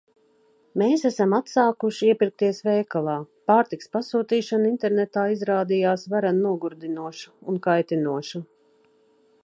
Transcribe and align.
Mēs 0.81 1.01
esam 1.09 1.33
atsākuši 1.39 2.07
iepirkties 2.13 2.61
veikalā– 2.69 3.17
pārtikas 3.51 3.93
pasūtīšana 3.97 4.71
internetā 4.73 5.27
izrādījās 5.35 6.07
varen 6.15 6.41
nogurdinoša 6.47 7.35
un 7.53 7.65
kaitinoša. 7.69 8.43